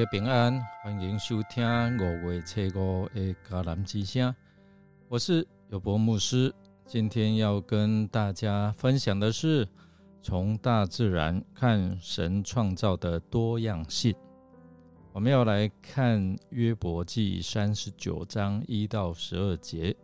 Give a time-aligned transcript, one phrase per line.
[0.00, 1.62] 家平安，欢迎收听
[1.98, 4.34] 五月七五的迦南之声。
[5.08, 6.50] 我是有博牧师，
[6.86, 9.68] 今天要跟大家分享的是
[10.22, 14.14] 从大自然看神创造的多样性。
[15.12, 19.94] 我们要来看约伯记三十九章一到十二节。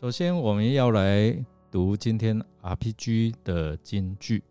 [0.00, 4.42] 首先，我们要来读今天 RPG 的金句。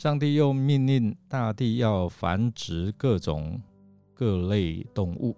[0.00, 3.60] 上帝又命令大地要繁殖各种
[4.14, 5.36] 各类动物、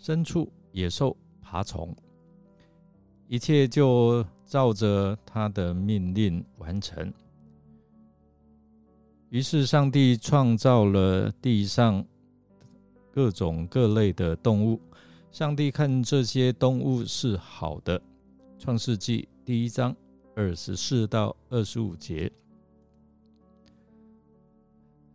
[0.00, 1.94] 牲畜、野兽、爬虫，
[3.28, 7.12] 一切就照着他的命令完成。
[9.28, 12.02] 于是，上帝创造了地上
[13.10, 14.80] 各种各类的动物。
[15.30, 18.00] 上帝看这些动物是好的。
[18.58, 19.94] 创世纪第一章
[20.34, 22.32] 二十四到二十五节。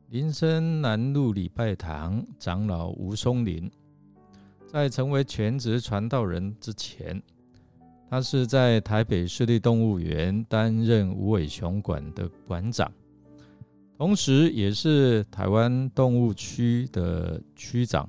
[0.10, 3.70] 林森南路礼拜堂长老吴松林，
[4.66, 7.22] 在成为全职传道人之前，
[8.10, 12.90] 他是在台北市立动物园担任无尾熊馆的馆长，
[13.98, 18.08] 同时也是台湾动物区的区长。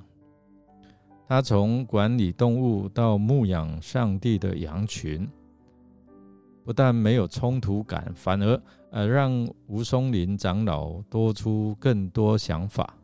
[1.27, 5.27] 他从管理动物到牧养上帝的羊群，
[6.69, 8.61] 不但没有冲突感，反而。
[8.91, 12.95] 呃，让吴松林长老多出更多想法，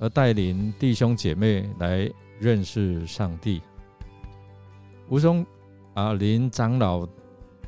[0.00, 3.62] 而带领弟兄姐妹来认识上帝。
[5.08, 5.46] 吴松
[5.94, 7.06] 啊林长老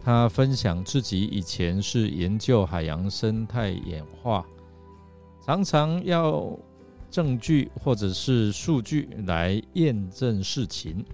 [0.02, 4.44] 他分享自己以前是研究海洋生态演化，
[5.46, 6.58] 常常要
[7.08, 11.04] 证据或者是数据来验证事情，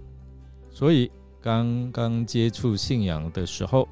[0.71, 3.87] 所以刚刚接触信仰的时候，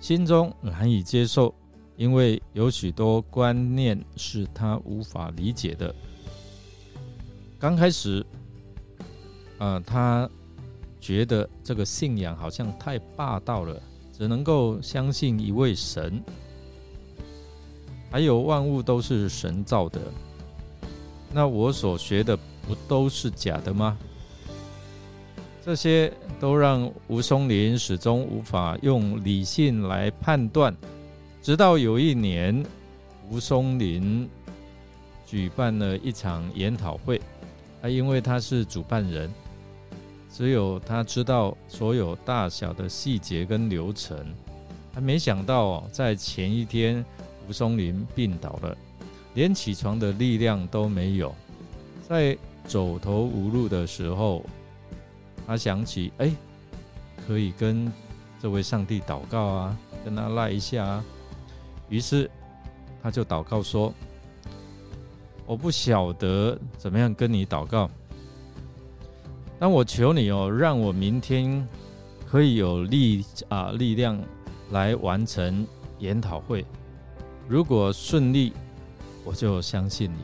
[0.00, 1.54] 心中难以接受。
[1.96, 5.94] 因为有许多观念是他无法理解的。
[7.56, 8.26] 刚开始，
[9.58, 10.28] 啊，他
[11.00, 13.80] 觉得这个信仰好像太霸道了，
[14.12, 16.20] 只能够相信一位神，
[18.10, 20.00] 还有万物都是神造的。
[21.32, 22.36] 那我所学的
[22.66, 23.96] 不都是假的吗？
[25.64, 30.76] 这些都让吴松林始终无法用理性来判断。
[31.40, 32.62] 直到有一年，
[33.30, 34.28] 吴松林
[35.24, 37.18] 举办了一场研讨会，
[37.80, 39.32] 啊，因为他是主办人，
[40.30, 44.18] 只有他知道所有大小的细节跟流程。
[44.92, 47.02] 还没想到，在前一天，
[47.48, 48.76] 吴松林病倒了，
[49.32, 51.34] 连起床的力量都没有。
[52.06, 52.36] 在
[52.66, 54.44] 走投无路的时候，
[55.46, 56.32] 他想起，哎，
[57.26, 57.92] 可以跟
[58.40, 61.04] 这位上帝祷告啊，跟他赖一下啊。
[61.88, 62.30] 于是，
[63.02, 63.92] 他就祷告说
[65.46, 67.90] ：“我不晓得怎么样跟你祷告，
[69.58, 71.66] 但我求你哦，让我明天
[72.26, 74.18] 可以有力啊力量
[74.70, 75.66] 来完成
[75.98, 76.64] 研讨会。
[77.46, 78.52] 如果顺利，
[79.24, 80.18] 我就相信你。”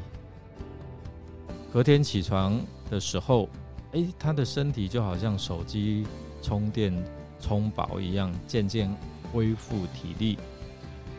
[1.72, 2.60] 隔天起床
[2.91, 3.48] 的时候，
[3.93, 6.06] 哎，他的身体就好像手机
[6.41, 6.93] 充电
[7.41, 8.95] 充饱一样，渐渐
[9.33, 10.39] 恢复体力。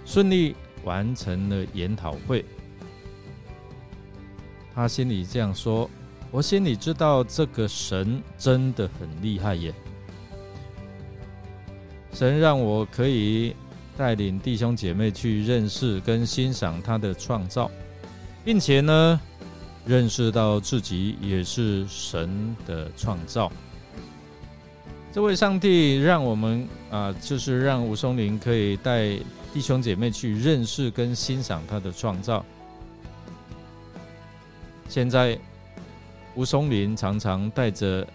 [0.05, 2.43] 顺利完成了研讨会，
[4.73, 5.89] 他心里这样说
[6.31, 9.73] ：“我心里知道这个神真的很厉害耶！
[12.13, 13.55] 神让我可以
[13.97, 17.69] 带领弟兄姐妹去认识跟欣赏他的创造，
[18.43, 19.21] 并且呢，
[19.85, 23.51] 认识到自己也是神的创造。
[25.11, 29.17] 这位上帝让我们啊，就是让吴松林可以带。”
[29.53, 32.45] 弟兄姐妹去认识跟欣赏他的创造。
[34.87, 35.37] 现在，
[36.35, 38.07] 吴松林常常带着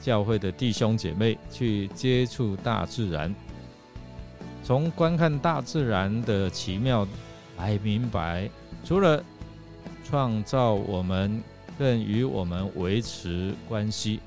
[0.00, 3.34] 教会的弟兄姐妹去接触大自然，
[4.64, 7.06] 从观看大自然的奇妙
[7.58, 8.48] 来明白，
[8.82, 9.22] 除了
[10.08, 11.42] 创造我们，
[11.78, 14.20] 更与我们维持关系，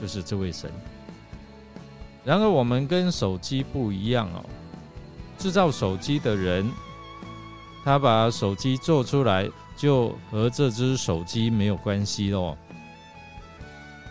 [0.00, 0.70] 就是这位神。
[2.24, 4.42] 然而，我们跟手机不一样哦。
[5.36, 6.70] 制造手机的人，
[7.84, 9.46] 他把手机做出来，
[9.76, 12.56] 就和这只手机没有关系喽。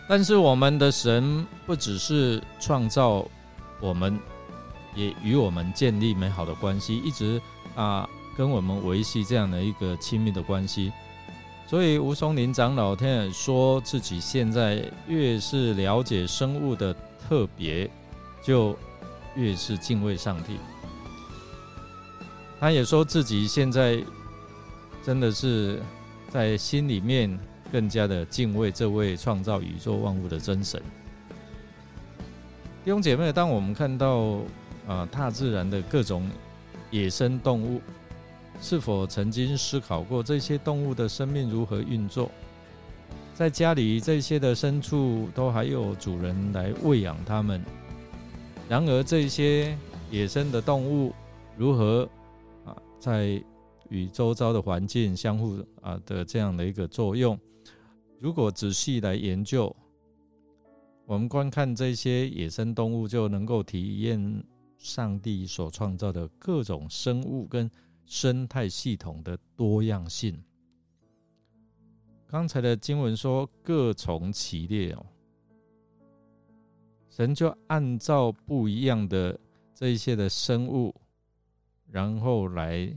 [0.08, 3.26] 但是我们的神不只是创造
[3.80, 4.20] 我们，
[4.94, 7.42] 也与我们建立美好的关系，一直
[7.76, 10.92] 啊跟我们维系这样的一个亲密的关系。
[11.68, 17.90] 所以吴松林长老他也说自己现在越是了解生物的特别，
[18.44, 18.78] 就
[19.36, 20.58] 越是敬畏上帝。
[22.60, 24.04] 他也说自己现在
[25.02, 25.82] 真的是
[26.30, 27.40] 在心里面
[27.72, 30.82] 更加的敬畏这位创造宇宙万物的真神。
[32.84, 34.40] 弟兄姐妹，当我们看到
[34.88, 36.30] 啊大自然的各种
[36.90, 37.82] 野生动物，
[38.60, 42.30] 是否曾经思考过这些动物的生命如何运作？
[43.34, 47.64] 在家里这些的牲畜都还有主人来喂养它们，
[48.68, 49.78] 然而这些
[50.10, 51.14] 野生的动物
[51.56, 52.08] 如何
[52.66, 53.42] 啊在
[53.90, 57.40] 与周遭的环境相互啊的这样的一个作用？
[58.20, 59.76] 如果仔细来研究。
[61.08, 64.44] 我们观看这些野生动物，就能够体验
[64.78, 67.70] 上帝所创造的各种生物跟
[68.12, 70.38] 生态系统的多样性。
[72.28, 75.06] 刚才的经文说各从其列哦，
[77.10, 79.40] 神就按照不一样的
[79.74, 80.94] 这一些的生物，
[81.88, 82.94] 然后来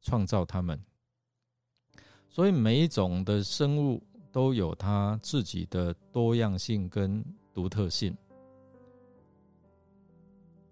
[0.00, 0.82] 创造它们。
[2.26, 4.02] 所以每一种的生物
[4.32, 7.22] 都有它自己的多样性跟。
[7.52, 8.12] 独特性，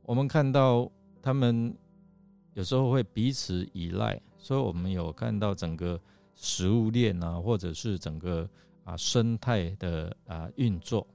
[0.03, 0.91] 我们看到
[1.23, 1.73] 他们
[2.55, 6.01] 有时候会彼此依赖，所以我们有看到整个
[6.35, 8.49] 食物链啊，或者是整个
[8.85, 11.07] 啊生态的啊运作，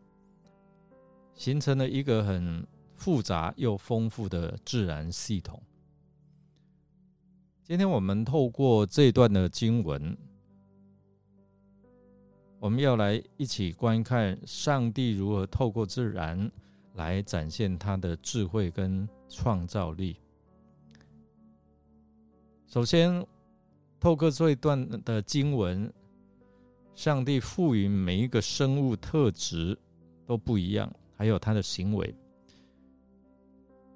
[1.34, 5.62] 形成了一个很复杂又丰富的自然系统。
[7.64, 10.18] 今天我们透过这段的经文。
[12.60, 16.52] 我们要来一起观看上帝如何透过自然
[16.96, 20.18] 来展现他的智慧跟创造力。
[22.68, 23.26] 首先，
[24.00, 25.92] 透过这一段的经文，
[26.94, 29.78] 上帝赋予每一个生物特质
[30.26, 32.14] 都不一样，还有他的行为。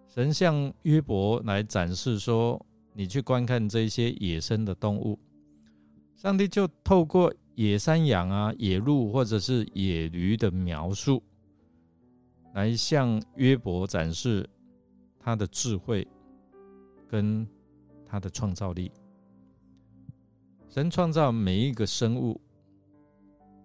[0.08, 2.60] 神向约伯来展示说
[2.94, 5.20] ：“你去观看这些野生的动物。”
[6.18, 7.34] 上帝就透过。
[7.56, 11.22] 野山羊啊，野鹿或者是野驴的描述，
[12.54, 14.50] 来向约伯展示
[15.20, 16.08] 他的智慧
[17.10, 17.46] 跟
[18.12, 18.92] 他的创造力。
[20.68, 22.40] 神创造每一个生物，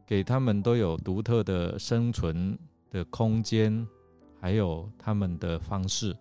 [0.07, 2.57] 给他们都有独特的生存
[2.89, 3.87] 的空间，
[4.41, 6.17] 还有他们的方式，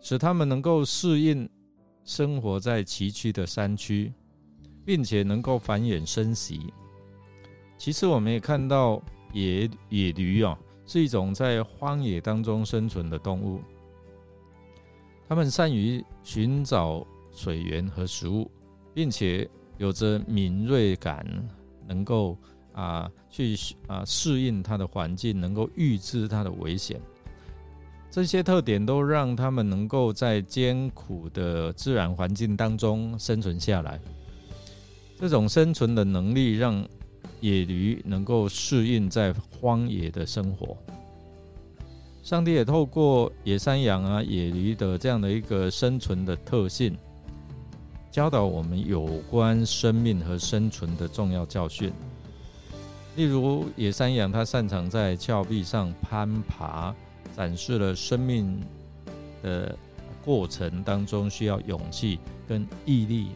[0.00, 1.48] 使他们能够适应
[2.02, 4.12] 生活在崎岖的山区。
[4.88, 6.72] 并且能够繁衍生息。
[7.76, 9.02] 其次，我们也看到
[9.34, 13.60] 野野驴啊，是一种在荒野当中生存的动物。
[15.28, 18.50] 他们善于寻找水源和食物，
[18.94, 21.26] 并且有着敏锐感，
[21.86, 22.36] 能够
[22.72, 23.54] 啊去
[23.86, 26.98] 啊适应它的环境，能够预知它的危险。
[28.10, 34.00] 这些特点都让他们能够在艰苦的自然环境当中生存下来。
[35.20, 36.88] 这种生存的能力让
[37.40, 40.76] 野驴能够适应在荒野的生活。
[42.22, 46.94] 上帝也透过野山羊啊、野驴的这样的一个生存的特性，
[48.10, 51.90] 教导我们有关生命和生存的重要教训。
[53.16, 56.94] 例如，野山羊它擅长在峭壁上攀爬，
[57.34, 58.60] 展示了生命
[59.42, 59.74] 的
[60.24, 63.28] 过程当中需要勇气跟毅力。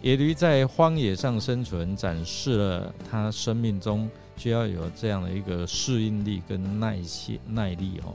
[0.00, 8.14] 野驴在荒野上生存，展示了它生命中需要有这样的一个适应力跟耐心耐力哦。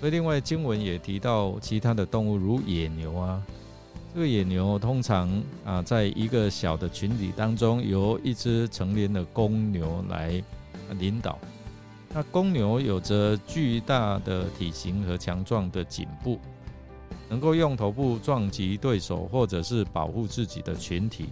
[0.00, 3.42] 所以，另外经文也提到其他的动物，如野牛啊。
[4.14, 5.30] 这个野牛通常
[5.64, 10.42] 啊，在一个小的群体当中，由一只成年的公牛来
[10.98, 11.38] 领导。
[12.12, 16.40] 那公牛有着巨大的体型和强壮的颈部。
[17.28, 21.26] 能够用头部撞击对手，或者是保护自己的群体。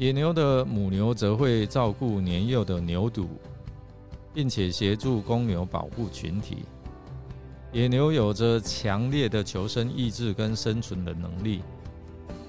[0.00, 3.26] 野牛的母牛则会照顾年幼的牛犊，
[4.32, 6.64] 并且协助公牛保护群体。
[7.70, 11.60] 野牛有着强烈的求生意志跟生存的能力，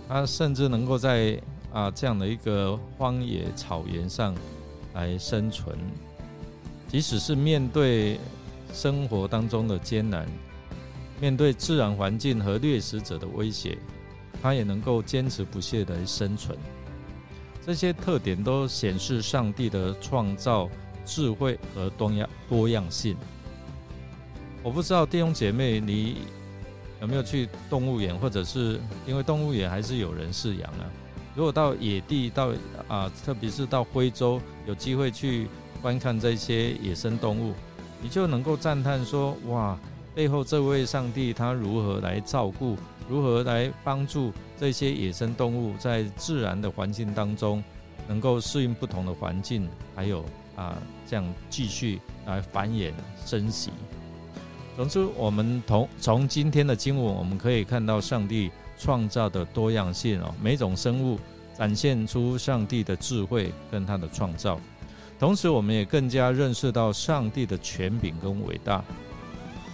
[0.07, 1.37] 它甚至能够在
[1.73, 4.33] 啊这样的一个荒野草原上
[4.93, 5.77] 来生存，
[6.87, 8.17] 即使是面对
[8.71, 10.25] 生活当中的艰难。
[11.19, 13.77] 面对自然环境和掠食者的威胁，
[14.41, 16.57] 它也能够坚持不懈地生存。
[17.65, 20.69] 这些特点都显示上帝的创造
[21.05, 23.15] 智慧和多样多样性。
[24.63, 26.17] 我不知道弟兄姐妹，你
[27.01, 30.85] 有没有去动物园，或者是因为动物园还是有人饲养啊？
[31.35, 32.51] 如果到野地，到
[32.87, 35.47] 啊，特别是到非洲，有机会去
[35.81, 37.53] 观看这些野生动物，
[38.01, 39.79] 你就能够赞叹说：哇，
[40.13, 42.75] 背后这位上帝他如何来照顾，
[43.11, 47.61] 如何来帮助这些野生动物在自然的环境当中，
[48.07, 50.23] 能够适应不同的环境，还有
[50.55, 52.93] 啊，这样继续来繁衍
[53.25, 53.71] 生息。
[54.77, 58.49] 总之，我们从从今天的经文，我们可以看到上帝。
[58.83, 61.19] 创造的多样性哦，每种生物
[61.55, 64.59] 展现出上帝的智慧跟他的创造，
[65.19, 68.83] 同时我们也更加认识到上帝的权柄跟伟大。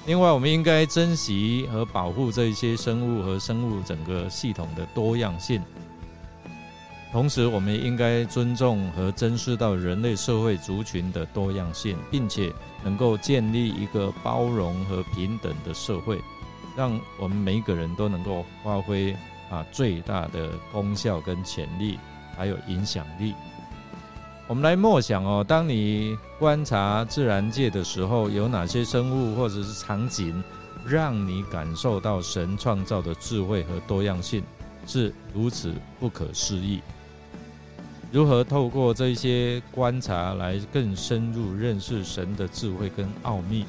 [0.07, 5.61] 另外，我们应该珍惜和保护这些生物和生物整个系统的多样性，
[7.11, 12.53] 同时我们也应该尊重和珍视到人类社会族群的多样性，并且
[12.85, 16.21] 能够建立一个包容和平等的社会。
[16.73, 19.13] 让我们每一个人都能够发挥
[19.49, 21.99] 啊最大的功效跟潜力，
[22.37, 23.35] 还有影响力。
[24.47, 30.41] 我们来默想哦，当你观察自然界的时候，有哪些生物或者是场景，
[30.85, 34.41] 让你感受到神创造的智慧和多样性
[34.85, 36.81] 是如此不可思议？
[38.09, 43.65] 如何透过这些观察来更深入认识神的智慧跟奥秘，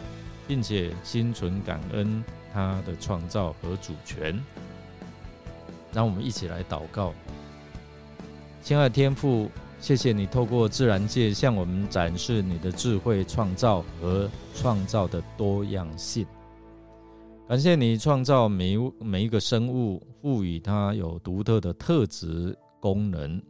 [0.46, 2.22] 并且心存感恩？
[2.54, 4.40] 他的创造和主权，
[5.92, 7.12] 让我们一起来祷告。
[8.62, 16.26] 亲爱的天父，谢谢你透过自然界向我们展示你的智慧创造和创造的多样性。
[17.48, 23.40] 感谢你创造每每一个生物，赋予它有独特的特质功能。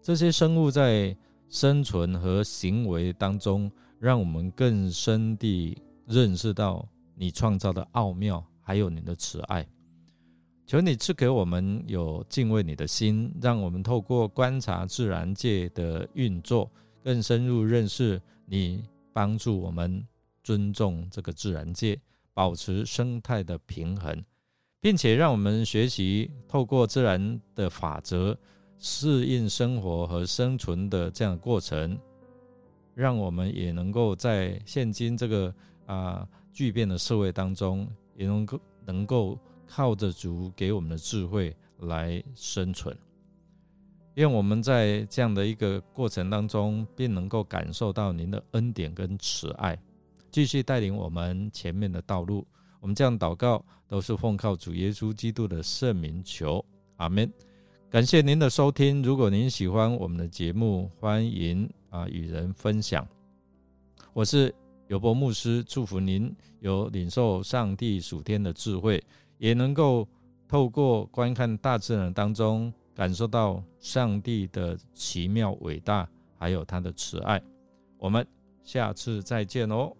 [0.00, 1.16] 这些生物在
[1.48, 6.86] 生存和行为当中，让我们更深地认识到。
[7.18, 9.66] 你创造的奥妙，还有你的慈爱，
[10.66, 16.68] 求你赐给我们有敬畏你的心，让我们透过观察自然界的运作，
[17.04, 18.82] 更深入认识你，
[19.12, 20.04] 帮助我们
[20.42, 21.96] 尊重这个自然界，
[22.34, 24.20] 保持生态的平衡，
[24.80, 28.36] 并且让我们学习透过自然的法则
[28.78, 31.96] 适应生活和生存的这样过程，
[32.92, 35.54] 让我们也能够在现今这个
[35.86, 36.28] 啊。
[36.56, 42.96] 巨变的社会当中，也能够能够靠着主给我们的智慧来生存。
[44.14, 49.78] 愿我们在这样的一个过程当中，便能够感受到您的恩典跟慈爱，
[50.30, 52.46] 继续带领我们前面的道路。
[52.80, 56.64] 我们这样祷告，都是奉靠主耶稣基督的圣名求，
[56.96, 57.30] 阿门。
[57.90, 59.02] 感谢您的收听。
[59.02, 63.06] 如果您喜欢我们的节目，欢迎啊与人分享。
[64.12, 64.54] 我是。
[64.88, 69.02] 有伯牧师祝福您有领受上帝属天的智慧，
[69.38, 70.06] 也能够
[70.48, 77.42] 透过观看大自然当中，感受到上帝的奇妙伟大，还有他的慈爱。
[77.98, 78.26] 我们
[78.62, 79.92] 下次再见哦。